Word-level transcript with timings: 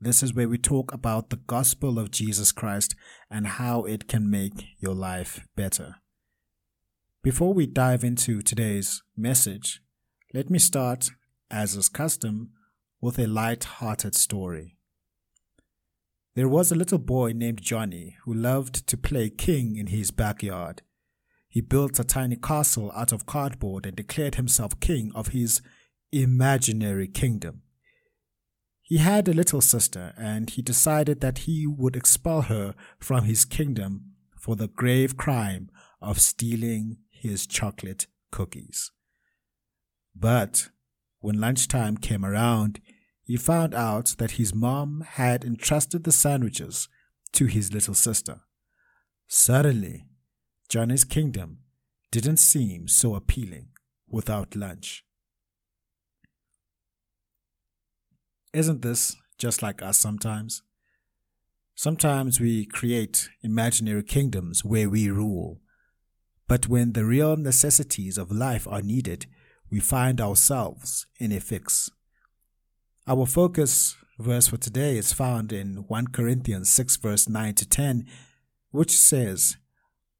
This 0.00 0.22
is 0.22 0.32
where 0.32 0.48
we 0.48 0.58
talk 0.58 0.92
about 0.92 1.30
the 1.30 1.36
gospel 1.36 1.98
of 1.98 2.12
Jesus 2.12 2.52
Christ 2.52 2.94
and 3.28 3.46
how 3.46 3.82
it 3.82 4.06
can 4.06 4.30
make 4.30 4.66
your 4.78 4.94
life 4.94 5.44
better. 5.56 5.96
Before 7.20 7.52
we 7.52 7.66
dive 7.66 8.04
into 8.04 8.40
today's 8.40 9.02
message, 9.16 9.80
let 10.32 10.50
me 10.50 10.60
start, 10.60 11.10
as 11.50 11.74
is 11.74 11.88
custom, 11.88 12.50
with 13.00 13.18
a 13.18 13.26
light-hearted 13.26 14.14
story. 14.14 14.76
There 16.36 16.48
was 16.48 16.70
a 16.70 16.76
little 16.76 16.98
boy 16.98 17.32
named 17.32 17.62
Johnny 17.62 18.16
who 18.24 18.32
loved 18.32 18.86
to 18.86 18.96
play 18.96 19.30
king 19.30 19.74
in 19.74 19.88
his 19.88 20.12
backyard. 20.12 20.82
He 21.48 21.60
built 21.60 21.98
a 21.98 22.04
tiny 22.04 22.36
castle 22.36 22.92
out 22.94 23.10
of 23.10 23.26
cardboard 23.26 23.84
and 23.84 23.96
declared 23.96 24.36
himself 24.36 24.78
king 24.78 25.10
of 25.16 25.28
his 25.28 25.60
imaginary 26.12 27.08
kingdom. 27.08 27.62
He 28.88 28.96
had 28.96 29.28
a 29.28 29.34
little 29.34 29.60
sister, 29.60 30.14
and 30.16 30.48
he 30.48 30.62
decided 30.62 31.20
that 31.20 31.40
he 31.40 31.66
would 31.66 31.94
expel 31.94 32.42
her 32.42 32.74
from 32.98 33.24
his 33.24 33.44
kingdom 33.44 34.12
for 34.34 34.56
the 34.56 34.68
grave 34.68 35.14
crime 35.18 35.68
of 36.00 36.22
stealing 36.22 36.96
his 37.10 37.46
chocolate 37.46 38.06
cookies. 38.30 38.90
But 40.16 40.70
when 41.20 41.38
lunchtime 41.38 41.98
came 41.98 42.24
around, 42.24 42.80
he 43.22 43.36
found 43.36 43.74
out 43.74 44.14
that 44.16 44.32
his 44.32 44.54
mom 44.54 45.04
had 45.06 45.44
entrusted 45.44 46.04
the 46.04 46.12
sandwiches 46.12 46.88
to 47.32 47.44
his 47.44 47.74
little 47.74 47.92
sister. 47.92 48.40
Suddenly, 49.26 50.06
Johnny's 50.70 51.04
kingdom 51.04 51.58
didn't 52.10 52.38
seem 52.38 52.88
so 52.88 53.14
appealing 53.14 53.68
without 54.08 54.56
lunch. 54.56 55.04
Isn't 58.52 58.82
this 58.82 59.16
just 59.36 59.62
like 59.62 59.82
us 59.82 59.98
sometimes? 59.98 60.62
Sometimes 61.74 62.40
we 62.40 62.64
create 62.64 63.28
imaginary 63.42 64.02
kingdoms 64.02 64.64
where 64.64 64.88
we 64.88 65.10
rule. 65.10 65.60
But 66.48 66.66
when 66.66 66.92
the 66.92 67.04
real 67.04 67.36
necessities 67.36 68.18
of 68.18 68.32
life 68.32 68.66
are 68.66 68.82
needed, 68.82 69.26
we 69.70 69.80
find 69.80 70.20
ourselves 70.20 71.06
in 71.18 71.30
a 71.30 71.40
fix. 71.40 71.90
Our 73.06 73.26
focus 73.26 73.96
verse 74.18 74.48
for 74.48 74.56
today 74.56 74.96
is 74.96 75.12
found 75.12 75.52
in 75.52 75.84
1 75.86 76.08
Corinthians 76.08 76.68
6, 76.70 76.96
verse 76.96 77.28
9 77.28 77.54
to 77.54 77.68
10, 77.68 78.06
which 78.70 78.90
says, 78.96 79.56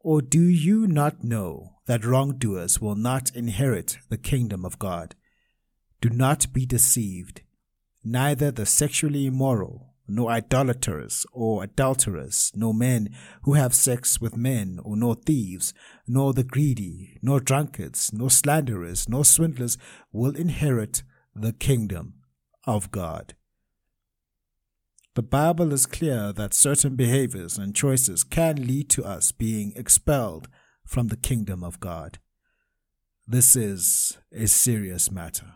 or 0.00 0.20
do 0.20 0.42
you 0.42 0.86
not 0.86 1.24
know 1.24 1.74
that 1.86 2.04
wrongdoers 2.04 2.80
will 2.80 2.94
not 2.94 3.34
inherit 3.34 3.98
the 4.08 4.18
kingdom 4.18 4.64
of 4.64 4.78
God? 4.78 5.14
Do 6.00 6.10
not 6.10 6.52
be 6.52 6.66
deceived. 6.66 7.40
Neither 8.08 8.52
the 8.52 8.66
sexually 8.66 9.26
immoral, 9.26 9.92
nor 10.06 10.30
idolaters 10.30 11.26
or 11.32 11.64
adulterers, 11.64 12.52
nor 12.54 12.72
men 12.72 13.12
who 13.42 13.54
have 13.54 13.74
sex 13.74 14.20
with 14.20 14.36
men, 14.36 14.78
or 14.84 14.96
nor 14.96 15.16
thieves, 15.16 15.74
nor 16.06 16.32
the 16.32 16.44
greedy, 16.44 17.18
nor 17.20 17.40
drunkards, 17.40 18.12
nor 18.12 18.30
slanderers, 18.30 19.08
nor 19.08 19.24
swindlers 19.24 19.76
will 20.12 20.36
inherit 20.36 21.02
the 21.34 21.52
kingdom 21.52 22.22
of 22.64 22.92
God. 22.92 23.34
The 25.16 25.24
Bible 25.24 25.72
is 25.72 25.84
clear 25.84 26.32
that 26.32 26.54
certain 26.54 26.94
behaviors 26.94 27.58
and 27.58 27.74
choices 27.74 28.22
can 28.22 28.68
lead 28.68 28.88
to 28.90 29.04
us 29.04 29.32
being 29.32 29.72
expelled 29.74 30.46
from 30.84 31.08
the 31.08 31.16
kingdom 31.16 31.64
of 31.64 31.80
God. 31.80 32.20
This 33.26 33.56
is 33.56 34.16
a 34.30 34.46
serious 34.46 35.10
matter, 35.10 35.54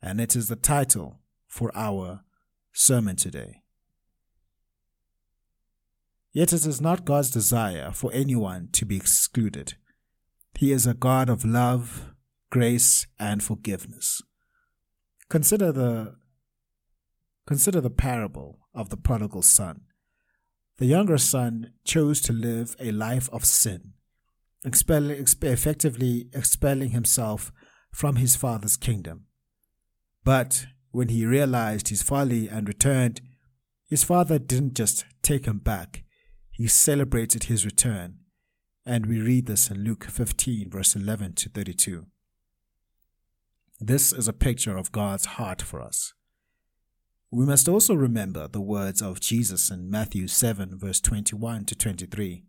and 0.00 0.18
it 0.18 0.34
is 0.34 0.48
the 0.48 0.56
title 0.56 1.20
for 1.54 1.70
our 1.76 2.24
sermon 2.72 3.14
today. 3.14 3.62
Yet 6.32 6.52
it 6.52 6.66
is 6.66 6.80
not 6.80 7.04
God's 7.04 7.30
desire 7.30 7.92
for 7.92 8.10
anyone 8.12 8.70
to 8.72 8.84
be 8.84 8.96
excluded. 8.96 9.74
He 10.58 10.72
is 10.72 10.84
a 10.84 10.94
God 10.94 11.28
of 11.28 11.44
love, 11.44 12.12
grace, 12.50 13.06
and 13.20 13.40
forgiveness. 13.40 14.20
Consider 15.28 15.70
the 15.70 16.16
consider 17.46 17.80
the 17.80 17.98
parable 18.08 18.58
of 18.74 18.88
the 18.88 18.96
prodigal 18.96 19.42
son. 19.42 19.82
The 20.78 20.86
younger 20.86 21.18
son 21.18 21.74
chose 21.84 22.20
to 22.22 22.32
live 22.32 22.74
a 22.80 22.90
life 22.90 23.28
of 23.32 23.44
sin, 23.44 23.92
effectively 24.64 26.28
expelling 26.32 26.90
himself 26.90 27.52
from 27.92 28.16
his 28.16 28.34
father's 28.34 28.76
kingdom. 28.76 29.26
But 30.24 30.66
when 30.94 31.08
he 31.08 31.26
realized 31.26 31.88
his 31.88 32.04
folly 32.04 32.48
and 32.48 32.68
returned, 32.68 33.20
his 33.88 34.04
father 34.04 34.38
didn't 34.38 34.74
just 34.74 35.04
take 35.22 35.44
him 35.44 35.58
back, 35.58 36.04
he 36.52 36.68
celebrated 36.68 37.44
his 37.44 37.64
return. 37.64 38.20
And 38.86 39.06
we 39.06 39.20
read 39.20 39.46
this 39.46 39.72
in 39.72 39.82
Luke 39.82 40.04
15, 40.04 40.70
verse 40.70 40.94
11 40.94 41.32
to 41.32 41.48
32. 41.48 42.06
This 43.80 44.12
is 44.12 44.28
a 44.28 44.32
picture 44.32 44.76
of 44.76 44.92
God's 44.92 45.24
heart 45.24 45.60
for 45.60 45.82
us. 45.82 46.12
We 47.28 47.44
must 47.44 47.68
also 47.68 47.94
remember 47.94 48.46
the 48.46 48.60
words 48.60 49.02
of 49.02 49.18
Jesus 49.18 49.72
in 49.72 49.90
Matthew 49.90 50.28
7, 50.28 50.78
verse 50.78 51.00
21 51.00 51.64
to 51.64 51.74
23. 51.74 52.44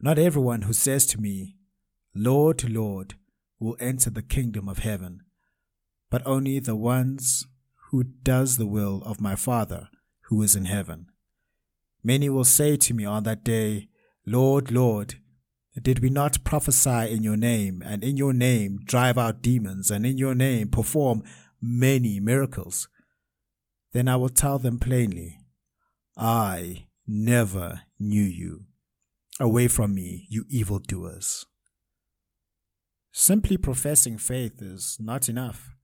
Not 0.00 0.20
everyone 0.20 0.62
who 0.62 0.72
says 0.72 1.04
to 1.06 1.20
me, 1.20 1.56
Lord, 2.14 2.70
Lord, 2.70 3.14
will 3.58 3.76
enter 3.80 4.08
the 4.08 4.22
kingdom 4.22 4.68
of 4.68 4.78
heaven, 4.78 5.22
but 6.10 6.26
only 6.26 6.58
the 6.58 6.76
ones 6.76 7.46
who 7.90 8.04
does 8.04 8.56
the 8.56 8.66
will 8.66 9.02
of 9.06 9.20
my 9.20 9.34
Father 9.36 9.88
who 10.22 10.42
is 10.42 10.54
in 10.54 10.64
heaven. 10.64 11.06
Many 12.02 12.28
will 12.28 12.44
say 12.44 12.76
to 12.76 12.94
me 12.94 13.04
on 13.04 13.24
that 13.24 13.44
day, 13.44 13.88
Lord, 14.26 14.70
Lord, 14.70 15.14
did 15.80 16.00
we 16.00 16.10
not 16.10 16.44
prophesy 16.44 17.12
in 17.12 17.22
your 17.22 17.36
name, 17.36 17.82
and 17.84 18.02
in 18.02 18.16
your 18.16 18.32
name 18.32 18.80
drive 18.84 19.16
out 19.16 19.42
demons, 19.42 19.90
and 19.90 20.04
in 20.04 20.18
your 20.18 20.34
name 20.34 20.68
perform 20.68 21.22
many 21.60 22.20
miracles? 22.20 22.88
Then 23.92 24.08
I 24.08 24.16
will 24.16 24.28
tell 24.28 24.58
them 24.58 24.78
plainly, 24.78 25.38
I 26.16 26.86
never 27.06 27.82
knew 27.98 28.22
you. 28.22 28.64
Away 29.38 29.68
from 29.68 29.94
me, 29.94 30.26
you 30.28 30.44
evildoers. 30.48 31.46
Simply 33.12 33.56
professing 33.56 34.18
faith 34.18 34.60
is 34.60 34.96
not 35.00 35.28
enough. 35.28 35.74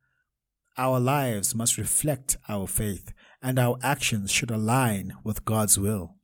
Our 0.78 1.00
lives 1.00 1.54
must 1.54 1.78
reflect 1.78 2.36
our 2.48 2.66
faith, 2.66 3.12
and 3.42 3.58
our 3.58 3.78
actions 3.82 4.30
should 4.30 4.50
align 4.50 5.14
with 5.24 5.44
God's 5.44 5.78
will. 5.78 6.16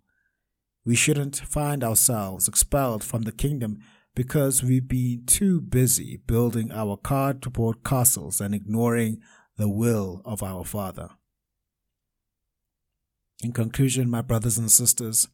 We 0.84 0.94
shouldn't 0.96 1.36
find 1.36 1.82
ourselves 1.82 2.48
expelled 2.48 3.02
from 3.04 3.22
the 3.22 3.32
kingdom 3.32 3.78
because 4.14 4.62
we've 4.62 4.88
been 4.88 5.24
too 5.26 5.60
busy 5.60 6.20
building 6.26 6.70
our 6.70 6.96
cardboard 6.96 7.82
castles 7.84 8.40
and 8.40 8.54
ignoring 8.54 9.20
the 9.56 9.68
will 9.68 10.20
of 10.24 10.42
our 10.42 10.64
Father. 10.64 11.10
In 13.42 13.52
conclusion, 13.52 14.10
my 14.10 14.20
brothers 14.20 14.58
and 14.58 14.70
sisters, 14.70 15.28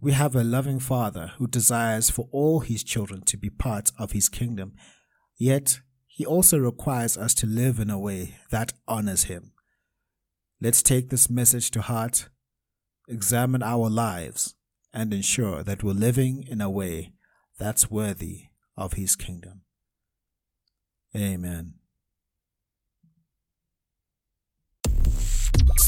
we 0.00 0.12
have 0.12 0.34
a 0.34 0.42
loving 0.42 0.80
Father 0.80 1.32
who 1.36 1.46
desires 1.46 2.10
for 2.10 2.28
all 2.32 2.60
his 2.60 2.82
children 2.82 3.22
to 3.26 3.36
be 3.36 3.50
part 3.50 3.92
of 3.98 4.12
his 4.12 4.28
kingdom, 4.28 4.74
yet 5.36 5.80
he 6.20 6.26
also 6.26 6.58
requires 6.58 7.16
us 7.16 7.32
to 7.32 7.46
live 7.46 7.78
in 7.78 7.88
a 7.88 7.98
way 7.98 8.34
that 8.50 8.74
honors 8.86 9.24
him. 9.24 9.52
Let's 10.60 10.82
take 10.82 11.08
this 11.08 11.30
message 11.30 11.70
to 11.70 11.80
heart. 11.80 12.28
examine 13.08 13.62
our 13.62 13.88
lives 13.88 14.54
and 14.92 15.14
ensure 15.14 15.62
that 15.62 15.82
we're 15.82 15.94
living 15.94 16.44
in 16.46 16.60
a 16.60 16.68
way 16.68 17.14
that's 17.58 17.90
worthy 17.90 18.50
of 18.76 18.92
His 18.92 19.16
kingdom. 19.16 19.62
Amen. 21.16 21.79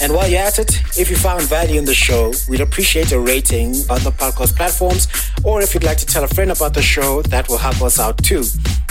And 0.00 0.12
while 0.12 0.28
you're 0.28 0.40
at 0.40 0.58
it, 0.58 0.80
if 0.96 1.10
you 1.10 1.16
found 1.16 1.42
value 1.42 1.78
in 1.78 1.84
the 1.84 1.94
show, 1.94 2.32
we'd 2.48 2.60
appreciate 2.60 3.10
a 3.12 3.18
rating 3.18 3.74
on 3.90 4.02
the 4.04 4.12
podcast 4.16 4.54
platforms. 4.56 5.08
Or 5.44 5.60
if 5.60 5.74
you'd 5.74 5.84
like 5.84 5.98
to 5.98 6.06
tell 6.06 6.24
a 6.24 6.28
friend 6.28 6.50
about 6.50 6.74
the 6.74 6.82
show, 6.82 7.22
that 7.22 7.48
will 7.48 7.58
help 7.58 7.82
us 7.82 7.98
out 7.98 8.16
too. 8.18 8.44